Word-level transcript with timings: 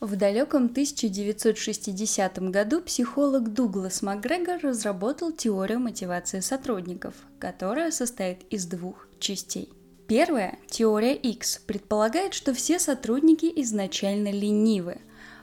В 0.00 0.14
далеком 0.14 0.66
1960 0.66 2.38
году 2.50 2.80
психолог 2.80 3.52
Дуглас 3.52 4.00
Макгрегор 4.00 4.60
разработал 4.62 5.32
теорию 5.32 5.80
мотивации 5.80 6.38
сотрудников, 6.38 7.14
которая 7.40 7.90
состоит 7.90 8.42
из 8.48 8.66
двух 8.66 9.08
частей. 9.18 9.68
Первая, 10.06 10.56
теория 10.68 11.16
X, 11.16 11.60
предполагает, 11.66 12.32
что 12.32 12.54
все 12.54 12.78
сотрудники 12.78 13.52
изначально 13.56 14.30
ленивы. 14.30 14.98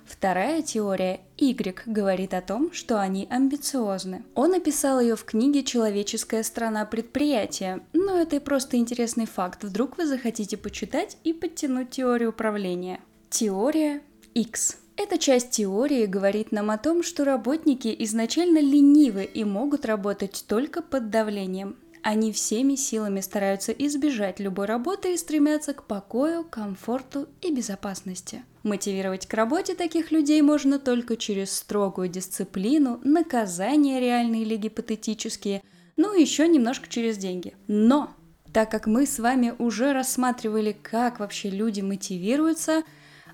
Вторая 0.06 0.62
теория 0.62 1.20
Y 1.38 1.84
говорит 1.86 2.34
о 2.34 2.42
том, 2.42 2.72
что 2.72 3.02
они 3.02 3.28
амбициозны. 3.30 4.24
Он 4.36 4.54
описал 4.54 5.02
ее 5.02 5.18
в 5.18 5.26
книге 5.26 5.64
«Человеческая 5.64 6.44
страна 6.44 6.86
предприятия», 6.86 7.82
но 7.92 8.18
это 8.18 8.40
просто 8.40 8.78
интересный 8.78 9.26
факт, 9.26 9.66
вдруг 9.66 9.98
вы 9.98 10.06
захотите 10.06 10.56
почитать 10.56 11.18
и 11.26 11.34
подтянуть 11.34 11.90
теорию 11.90 12.30
управления. 12.30 13.02
Теория 13.30 14.02
X. 14.36 14.80
Эта 14.98 15.18
часть 15.18 15.52
теории 15.52 16.06
говорит 16.06 16.52
нам 16.52 16.70
о 16.70 16.78
том, 16.78 17.04
что 17.04 17.24
работники 17.24 17.96
изначально 18.00 18.60
ленивы 18.60 19.24
и 19.24 19.46
могут 19.46 19.86
работать 19.86 20.44
только 20.46 20.82
под 20.82 21.10
давлением. 21.10 21.78
Они 22.04 22.34
всеми 22.34 22.76
силами 22.76 23.22
стараются 23.22 23.72
избежать 23.72 24.42
любой 24.42 24.66
работы 24.66 25.14
и 25.14 25.18
стремятся 25.18 25.74
к 25.74 25.88
покою, 25.88 26.44
комфорту 26.44 27.30
и 27.42 27.54
безопасности. 27.54 28.44
Мотивировать 28.64 29.26
к 29.26 29.34
работе 29.34 29.74
таких 29.74 30.12
людей 30.12 30.42
можно 30.42 30.80
только 30.80 31.16
через 31.16 31.54
строгую 31.54 32.10
дисциплину, 32.10 33.00
наказания 33.06 34.02
реальные 34.02 34.42
или 34.42 34.58
гипотетические, 34.58 35.64
ну 35.96 36.14
и 36.14 36.22
еще 36.22 36.50
немножко 36.50 36.90
через 36.90 37.18
деньги. 37.18 37.56
Но, 37.68 38.12
так 38.52 38.70
как 38.70 38.86
мы 38.86 39.06
с 39.06 39.18
вами 39.18 39.56
уже 39.60 39.94
рассматривали, 39.94 40.74
как 40.74 41.22
вообще 41.22 41.50
люди 41.50 41.80
мотивируются– 41.80 42.84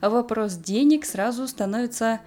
вопрос 0.09 0.55
денег 0.55 1.05
сразу 1.05 1.47
становится 1.47 2.21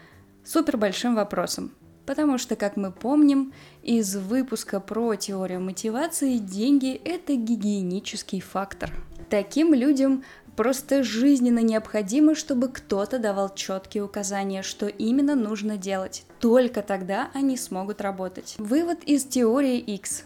супер 0.45 0.77
большим 0.77 1.14
вопросом. 1.14 1.73
Потому 2.06 2.37
что, 2.37 2.55
как 2.55 2.77
мы 2.77 2.92
помним, 2.92 3.53
из 3.83 4.14
выпуска 4.14 4.78
про 4.78 5.14
теорию 5.16 5.61
мотивации 5.61 6.36
деньги– 6.36 6.94
это 7.05 7.34
гигиенический 7.34 8.41
фактор. 8.41 8.92
Таким 9.31 9.72
людям 9.72 10.22
просто 10.55 11.03
жизненно 11.03 11.61
необходимо, 11.61 12.34
чтобы 12.34 12.69
кто-то 12.69 13.19
давал 13.19 13.55
четкие 13.55 14.05
указания, 14.05 14.62
что 14.62 14.86
именно 14.86 15.34
нужно 15.34 15.78
делать. 15.78 16.25
Только 16.41 16.83
тогда 16.83 17.31
они 17.33 17.56
смогут 17.56 18.03
работать. 18.03 18.55
Вывод 18.59 19.03
из 19.05 19.25
теории 19.25 19.78
X. 19.78 20.25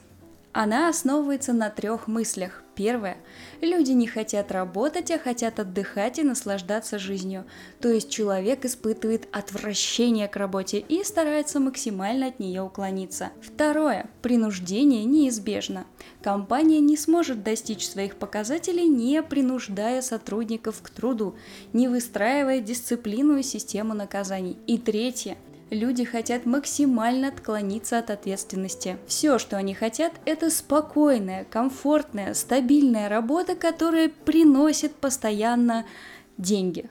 Она 0.52 0.88
основывается 0.88 1.52
на 1.52 1.70
трех 1.70 2.08
мыслях. 2.08 2.64
Первое. 2.78 3.16
Люди 3.60 3.90
не 3.90 4.06
хотят 4.06 4.52
работать, 4.52 5.10
а 5.10 5.18
хотят 5.18 5.58
отдыхать 5.58 6.20
и 6.20 6.22
наслаждаться 6.22 6.96
жизнью. 6.96 7.44
То 7.80 7.88
есть 7.88 8.08
человек 8.08 8.64
испытывает 8.64 9.26
отвращение 9.32 10.28
к 10.28 10.36
работе 10.36 10.78
и 10.88 11.02
старается 11.02 11.58
максимально 11.58 12.28
от 12.28 12.38
нее 12.38 12.62
уклониться. 12.62 13.30
Второе. 13.42 14.08
Принуждение 14.22 15.04
неизбежно. 15.04 15.86
Компания 16.22 16.78
не 16.78 16.96
сможет 16.96 17.42
достичь 17.42 17.84
своих 17.84 18.14
показателей, 18.14 18.86
не 18.86 19.24
принуждая 19.24 20.00
сотрудников 20.00 20.80
к 20.80 20.88
труду, 20.90 21.34
не 21.72 21.88
выстраивая 21.88 22.60
дисциплину 22.60 23.38
и 23.38 23.42
систему 23.42 23.92
наказаний. 23.92 24.56
И 24.68 24.78
третье 24.78 25.36
люди 25.70 26.04
хотят 26.04 26.46
максимально 26.46 27.28
отклониться 27.28 27.98
от 27.98 28.10
ответственности. 28.10 28.98
Все, 29.06 29.38
что 29.38 29.56
они 29.56 29.74
хотят, 29.74 30.12
это 30.24 30.50
спокойная, 30.50 31.44
комфортная, 31.44 32.34
стабильная 32.34 33.08
работа, 33.08 33.54
которая 33.54 34.08
приносит 34.08 34.94
постоянно 34.94 35.86
деньги. 36.36 36.88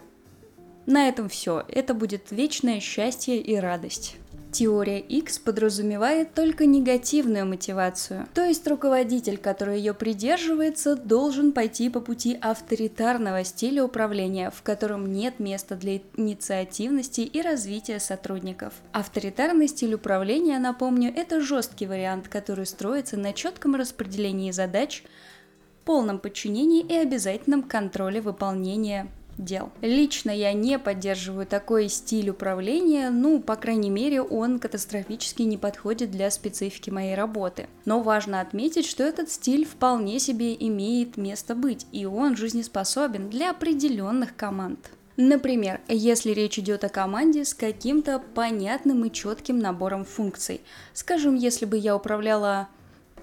На 0.85 1.09
этом 1.09 1.27
все. 1.29 1.65
Это 1.67 1.93
будет 1.93 2.31
вечное 2.31 2.79
счастье 2.79 3.41
и 3.41 3.55
радость. 3.55 4.15
Теория 4.57 4.99
X 4.99 5.37
подразумевает 5.37 6.33
только 6.33 6.65
негативную 6.65 7.45
мотивацию, 7.45 8.25
то 8.33 8.43
есть 8.43 8.67
руководитель, 8.67 9.37
который 9.37 9.77
ее 9.77 9.93
придерживается, 9.93 10.95
должен 10.95 11.51
пойти 11.51 11.91
по 11.91 11.99
пути 11.99 12.39
авторитарного 12.41 13.43
стиля 13.43 13.83
управления, 13.83 14.49
в 14.49 14.63
котором 14.63 15.13
нет 15.13 15.39
места 15.39 15.75
для 15.75 16.01
инициативности 16.15 17.21
и 17.21 17.39
развития 17.43 17.99
сотрудников. 17.99 18.73
Авторитарный 18.93 19.67
стиль 19.67 19.93
управления, 19.93 20.57
напомню, 20.57 21.13
это 21.15 21.39
жесткий 21.39 21.85
вариант, 21.85 22.27
который 22.27 22.65
строится 22.65 23.15
на 23.15 23.33
четком 23.33 23.75
распределении 23.75 24.49
задач, 24.49 25.03
полном 25.85 26.17
подчинении 26.17 26.81
и 26.81 26.95
обязательном 26.95 27.61
контроле 27.61 28.21
выполнения 28.21 29.07
дел. 29.37 29.71
Лично 29.81 30.31
я 30.31 30.53
не 30.53 30.79
поддерживаю 30.79 31.45
такой 31.45 31.89
стиль 31.89 32.29
управления, 32.29 33.09
ну, 33.09 33.39
по 33.39 33.55
крайней 33.55 33.89
мере, 33.89 34.21
он 34.21 34.59
катастрофически 34.59 35.43
не 35.43 35.57
подходит 35.57 36.11
для 36.11 36.29
специфики 36.31 36.89
моей 36.89 37.15
работы. 37.15 37.67
Но 37.85 38.01
важно 38.01 38.41
отметить, 38.41 38.85
что 38.85 39.03
этот 39.03 39.29
стиль 39.29 39.65
вполне 39.65 40.19
себе 40.19 40.55
имеет 40.55 41.17
место 41.17 41.55
быть, 41.55 41.85
и 41.91 42.05
он 42.05 42.35
жизнеспособен 42.35 43.29
для 43.29 43.51
определенных 43.51 44.35
команд. 44.35 44.91
Например, 45.17 45.81
если 45.87 46.31
речь 46.31 46.59
идет 46.59 46.83
о 46.83 46.89
команде 46.89 47.43
с 47.43 47.55
каким-то 47.55 48.19
понятным 48.35 49.03
и 49.03 49.11
четким 49.11 49.57
набором 49.57 50.05
функций. 50.05 50.61
Скажем, 50.93 51.33
если 51.33 51.65
бы 51.65 51.75
я 51.75 51.95
управляла 51.95 52.67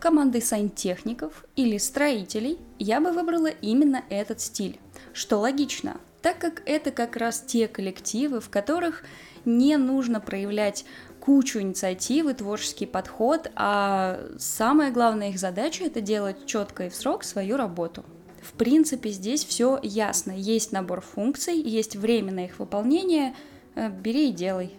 командой 0.00 0.42
сантехников 0.42 1.44
или 1.54 1.78
строителей, 1.78 2.58
я 2.80 3.00
бы 3.00 3.12
выбрала 3.12 3.46
именно 3.46 4.02
этот 4.10 4.40
стиль 4.40 4.80
что 5.14 5.38
логично, 5.38 5.96
так 6.20 6.38
как 6.38 6.62
это 6.66 6.90
как 6.90 7.16
раз 7.16 7.42
те 7.46 7.68
коллективы, 7.68 8.40
в 8.40 8.50
которых 8.50 9.04
не 9.46 9.78
нужно 9.78 10.20
проявлять 10.20 10.84
кучу 11.20 11.60
инициативы, 11.60 12.34
творческий 12.34 12.84
подход, 12.84 13.50
а 13.56 14.20
самая 14.38 14.90
главная 14.90 15.30
их 15.30 15.38
задача 15.38 15.84
это 15.84 16.02
делать 16.02 16.44
четко 16.44 16.86
и 16.86 16.88
в 16.90 16.94
срок 16.94 17.24
свою 17.24 17.56
работу. 17.56 18.04
В 18.42 18.52
принципе, 18.52 19.08
здесь 19.10 19.42
все 19.42 19.80
ясно. 19.82 20.32
Есть 20.32 20.70
набор 20.70 21.00
функций, 21.00 21.54
есть 21.54 21.96
время 21.96 22.30
на 22.30 22.44
их 22.44 22.58
выполнение, 22.58 23.34
э, 23.74 23.88
бери 23.88 24.28
и 24.28 24.32
делай. 24.32 24.74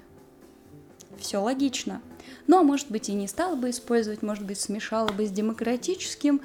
Все 1.17 1.39
логично. 1.41 2.01
Ну, 2.45 2.59
а 2.59 2.63
может 2.63 2.91
быть 2.91 3.09
и 3.09 3.13
не 3.13 3.27
стала 3.27 3.55
бы 3.55 3.71
использовать, 3.71 4.21
может 4.21 4.45
быть 4.45 4.59
смешала 4.59 5.07
бы 5.07 5.25
с 5.25 5.31
демократическим, 5.31 6.41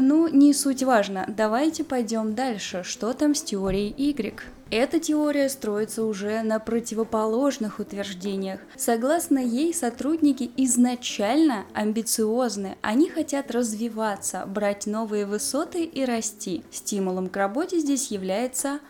ну, 0.00 0.28
не 0.28 0.52
суть 0.54 0.82
важно. 0.82 1.24
Давайте 1.28 1.84
пойдем 1.84 2.34
дальше. 2.34 2.82
Что 2.84 3.12
там 3.12 3.34
с 3.34 3.42
теорией 3.42 3.94
Y? 3.96 4.42
Эта 4.70 4.98
теория 4.98 5.50
строится 5.50 6.02
уже 6.02 6.40
на 6.40 6.58
противоположных 6.58 7.78
утверждениях. 7.78 8.58
Согласно 8.74 9.38
ей, 9.38 9.74
сотрудники 9.74 10.50
изначально 10.56 11.66
амбициозны. 11.74 12.78
Они 12.80 13.10
хотят 13.10 13.50
развиваться, 13.50 14.46
брать 14.46 14.86
новые 14.86 15.26
высоты 15.26 15.84
и 15.84 16.06
расти. 16.06 16.64
Стимулом 16.70 17.28
к 17.28 17.36
работе 17.36 17.80
здесь 17.80 18.10
является 18.10 18.80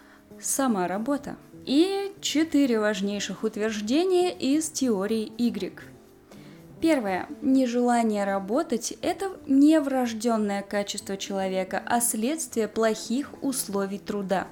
сама 0.40 0.86
работа. 0.86 1.36
И 1.66 2.12
четыре 2.20 2.78
важнейших 2.78 3.42
утверждения 3.42 4.32
из 4.32 4.68
теории 4.68 5.32
Y. 5.36 5.91
Первое. 6.82 7.28
Нежелание 7.42 8.24
работать– 8.24 8.94
это 9.02 9.30
не 9.46 9.78
врожденное 9.78 10.62
качество 10.62 11.16
человека, 11.16 11.80
а 11.86 12.00
следствие 12.00 12.66
плохих 12.66 13.30
условий 13.40 14.00
труда. 14.00 14.48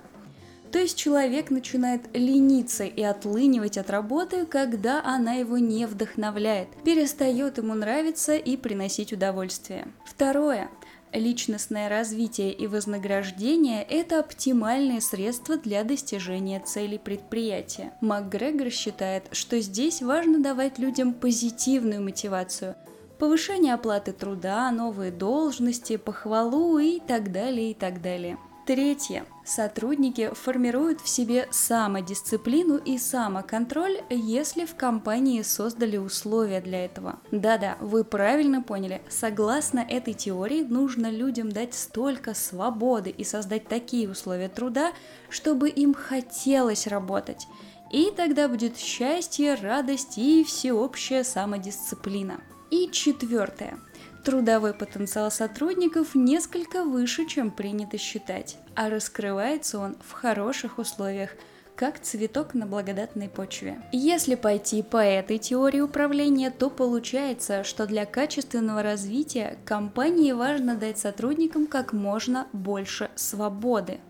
То 0.70 0.78
есть 0.78 0.96
человек 0.96 1.50
начинает 1.50 2.02
лениться 2.16 2.84
и 2.84 3.02
отлынивать 3.02 3.76
от 3.76 3.90
работы, 3.90 4.46
когда 4.46 5.02
она 5.04 5.32
его 5.32 5.58
не 5.58 5.86
вдохновляет, 5.86 6.68
перестает 6.84 7.58
ему 7.58 7.74
нравиться 7.74 8.36
и 8.36 8.56
приносить 8.56 9.12
удовольствие. 9.12 9.88
Второе 10.04 10.70
личностное 11.12 11.88
развитие 11.88 12.52
и 12.52 12.66
вознаграждение– 12.66 13.82
это 13.88 14.20
оптимальные 14.20 15.00
средства 15.00 15.56
для 15.56 15.84
достижения 15.84 16.60
целей 16.60 16.98
предприятия. 16.98 17.92
МакГрегор 18.00 18.70
считает, 18.70 19.24
что 19.32 19.60
здесь 19.60 20.02
важно 20.02 20.40
давать 20.40 20.78
людям 20.78 21.12
позитивную 21.14 22.02
мотивацию, 22.02 22.74
повышение 23.18 23.74
оплаты 23.74 24.12
труда, 24.12 24.70
новые 24.70 25.10
должности, 25.12 25.96
похвалу 25.96 26.78
и 26.78 27.00
так 27.00 27.32
далее, 27.32 27.72
и 27.72 27.74
так 27.74 28.00
далее. 28.00 28.38
Третье. 28.70 29.26
Сотрудники 29.44 30.30
формируют 30.32 31.00
в 31.00 31.08
себе 31.08 31.48
самодисциплину 31.50 32.76
и 32.76 32.98
самоконтроль, 32.98 34.00
если 34.08 34.64
в 34.64 34.76
компании 34.76 35.42
создали 35.42 35.96
условия 35.96 36.60
для 36.60 36.84
этого. 36.84 37.18
Да-да, 37.32 37.76
вы 37.80 38.04
правильно 38.04 38.62
поняли. 38.62 39.02
Согласно 39.08 39.80
этой 39.80 40.14
теории, 40.14 40.62
нужно 40.62 41.10
людям 41.10 41.50
дать 41.50 41.74
столько 41.74 42.32
свободы 42.32 43.10
и 43.10 43.24
создать 43.24 43.66
такие 43.66 44.08
условия 44.08 44.48
труда, 44.48 44.92
чтобы 45.30 45.68
им 45.68 45.92
хотелось 45.92 46.86
работать. 46.86 47.48
И 47.90 48.12
тогда 48.16 48.46
будет 48.46 48.78
счастье, 48.78 49.54
радость 49.54 50.16
и 50.16 50.44
всеобщая 50.44 51.24
самодисциплина. 51.24 52.40
И 52.70 52.88
четвертое. 52.92 53.80
Трудовой 54.24 54.74
потенциал 54.74 55.30
сотрудников 55.30 56.14
несколько 56.14 56.84
выше, 56.84 57.26
чем 57.26 57.50
принято 57.50 57.96
считать, 57.96 58.58
а 58.74 58.90
раскрывается 58.90 59.78
он 59.78 59.96
в 60.06 60.12
хороших 60.12 60.78
условиях, 60.78 61.30
как 61.74 61.98
цветок 62.00 62.52
на 62.52 62.66
благодатной 62.66 63.30
почве. 63.30 63.80
Если 63.92 64.34
пойти 64.34 64.82
по 64.82 64.98
этой 64.98 65.38
теории 65.38 65.80
управления, 65.80 66.50
то 66.50 66.68
получается, 66.68 67.64
что 67.64 67.86
для 67.86 68.04
качественного 68.04 68.82
развития 68.82 69.56
компании 69.64 70.32
важно 70.32 70.74
дать 70.76 70.98
сотрудникам 70.98 71.66
как 71.66 71.94
можно 71.94 72.46
больше 72.52 73.10
свободы 73.14 74.00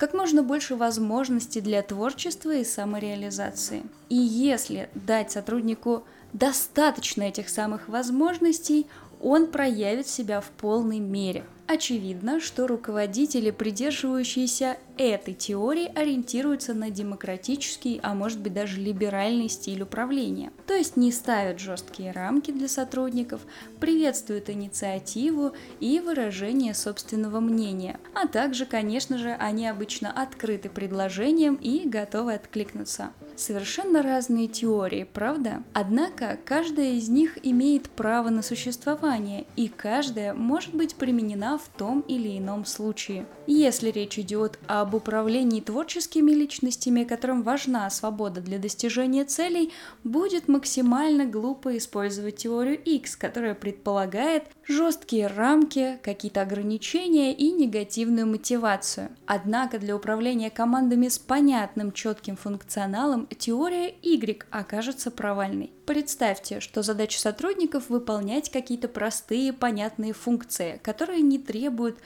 как 0.00 0.14
можно 0.14 0.42
больше 0.42 0.76
возможностей 0.76 1.60
для 1.60 1.82
творчества 1.82 2.54
и 2.54 2.64
самореализации. 2.64 3.82
И 4.08 4.16
если 4.16 4.88
дать 4.94 5.30
сотруднику 5.30 6.04
достаточно 6.32 7.24
этих 7.24 7.50
самых 7.50 7.86
возможностей, 7.86 8.86
он 9.20 9.48
проявит 9.48 10.08
себя 10.08 10.40
в 10.40 10.50
полной 10.50 10.98
мере. 10.98 11.44
Очевидно, 11.66 12.40
что 12.40 12.66
руководители, 12.66 13.52
придерживающиеся 13.52 14.76
этой 14.98 15.34
теории, 15.34 15.86
ориентируются 15.94 16.74
на 16.74 16.90
демократический, 16.90 18.00
а 18.02 18.14
может 18.14 18.40
быть 18.40 18.54
даже 18.54 18.80
либеральный 18.80 19.48
стиль 19.48 19.82
управления. 19.82 20.50
То 20.66 20.74
есть 20.74 20.96
не 20.96 21.12
ставят 21.12 21.60
жесткие 21.60 22.10
рамки 22.10 22.50
для 22.50 22.66
сотрудников, 22.66 23.42
приветствуют 23.78 24.50
инициативу 24.50 25.52
и 25.78 26.00
выражение 26.00 26.74
собственного 26.74 27.38
мнения. 27.38 28.00
А 28.14 28.26
также, 28.26 28.66
конечно 28.66 29.16
же, 29.16 29.30
они 29.30 29.68
обычно 29.68 30.10
открыты 30.10 30.70
предложениям 30.70 31.54
и 31.54 31.88
готовы 31.88 32.34
откликнуться. 32.34 33.12
Совершенно 33.40 34.02
разные 34.02 34.48
теории, 34.48 35.08
правда? 35.10 35.62
Однако 35.72 36.38
каждая 36.44 36.90
из 36.90 37.08
них 37.08 37.38
имеет 37.42 37.88
право 37.88 38.28
на 38.28 38.42
существование, 38.42 39.46
и 39.56 39.68
каждая 39.68 40.34
может 40.34 40.74
быть 40.74 40.94
применена 40.94 41.56
в 41.56 41.66
том 41.68 42.00
или 42.02 42.36
ином 42.36 42.66
случае. 42.66 43.24
Если 43.46 43.90
речь 43.90 44.18
идет 44.18 44.58
об 44.66 44.94
управлении 44.94 45.62
творческими 45.62 46.32
личностями, 46.32 47.04
которым 47.04 47.42
важна 47.42 47.88
свобода 47.88 48.42
для 48.42 48.58
достижения 48.58 49.24
целей, 49.24 49.72
будет 50.04 50.46
максимально 50.46 51.24
глупо 51.24 51.78
использовать 51.78 52.36
теорию 52.36 52.78
X, 52.78 53.16
которая 53.16 53.54
предполагает 53.54 54.44
жесткие 54.68 55.28
рамки, 55.28 55.98
какие-то 56.02 56.42
ограничения 56.42 57.32
и 57.32 57.50
негативную 57.52 58.26
мотивацию. 58.26 59.08
Однако 59.24 59.78
для 59.78 59.96
управления 59.96 60.50
командами 60.50 61.08
с 61.08 61.18
понятным 61.18 61.90
четким 61.92 62.36
функционалом 62.36 63.28
теория 63.38 63.94
Y 64.02 64.44
окажется 64.50 65.10
провальной. 65.10 65.72
Представьте, 65.86 66.60
что 66.60 66.82
задача 66.82 67.18
сотрудников 67.18 67.88
выполнять 67.88 68.50
какие-то 68.50 68.88
простые, 68.88 69.52
понятные 69.52 70.12
функции, 70.12 70.80
которые 70.82 71.20
не 71.20 71.38
требуют 71.38 71.98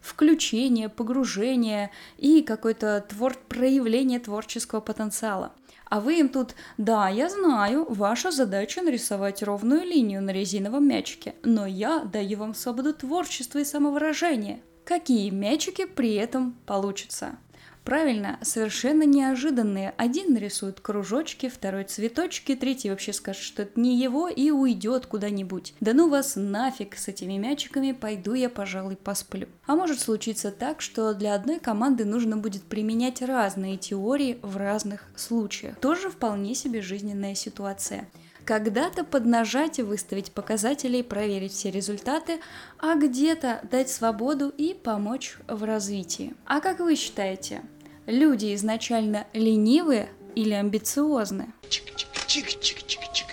включения, 0.00 0.88
погружения 0.88 1.90
и 2.18 2.42
какое-то 2.42 3.04
твор... 3.08 3.34
проявление 3.48 4.18
творческого 4.18 4.80
потенциала. 4.80 5.52
А 5.86 6.00
вы 6.00 6.20
им 6.20 6.28
тут, 6.28 6.54
да, 6.78 7.08
я 7.08 7.28
знаю, 7.28 7.86
ваша 7.88 8.30
задача 8.30 8.82
нарисовать 8.82 9.42
ровную 9.42 9.82
линию 9.82 10.22
на 10.22 10.30
резиновом 10.30 10.88
мячике, 10.88 11.34
но 11.42 11.66
я 11.66 12.00
даю 12.00 12.38
вам 12.38 12.54
свободу 12.54 12.94
творчества 12.94 13.58
и 13.58 13.64
самовыражения. 13.64 14.62
Какие 14.84 15.30
мячики 15.30 15.84
при 15.84 16.14
этом 16.14 16.56
получатся? 16.66 17.38
Правильно, 17.84 18.38
совершенно 18.42 19.02
неожиданные. 19.02 19.92
Один 19.96 20.34
нарисует 20.34 20.80
кружочки, 20.80 21.48
второй 21.48 21.84
цветочки, 21.84 22.54
третий 22.54 22.90
вообще 22.90 23.12
скажет, 23.12 23.42
что 23.42 23.62
это 23.62 23.78
не 23.80 23.98
его 23.98 24.28
и 24.28 24.50
уйдет 24.50 25.06
куда-нибудь. 25.06 25.74
Да 25.80 25.92
ну 25.92 26.08
вас 26.08 26.34
нафиг 26.36 26.96
с 26.96 27.08
этими 27.08 27.38
мячиками, 27.38 27.92
пойду 27.92 28.34
я, 28.34 28.48
пожалуй, 28.48 28.96
посплю. 28.96 29.48
А 29.66 29.74
может 29.74 30.00
случиться 30.00 30.52
так, 30.52 30.80
что 30.80 31.12
для 31.12 31.34
одной 31.34 31.58
команды 31.58 32.04
нужно 32.04 32.36
будет 32.36 32.62
применять 32.62 33.20
разные 33.20 33.76
теории 33.76 34.38
в 34.42 34.56
разных 34.56 35.04
случаях. 35.16 35.76
Тоже 35.78 36.08
вполне 36.08 36.54
себе 36.54 36.82
жизненная 36.82 37.34
ситуация 37.34 38.08
когда-то 38.44 39.04
поднажать 39.04 39.78
и 39.78 39.82
выставить 39.82 40.32
показатели 40.32 40.98
и 40.98 41.02
проверить 41.02 41.52
все 41.52 41.70
результаты, 41.70 42.40
а 42.78 42.94
где-то 42.94 43.60
дать 43.70 43.90
свободу 43.90 44.48
и 44.48 44.74
помочь 44.74 45.36
в 45.46 45.64
развитии. 45.64 46.34
А 46.44 46.60
как 46.60 46.80
вы 46.80 46.96
считаете, 46.96 47.62
люди 48.06 48.54
изначально 48.54 49.26
ленивые 49.32 50.08
или 50.34 50.52
амбициозны? 50.52 51.52
Чик-чик-чик-чик-чик. 51.68 53.31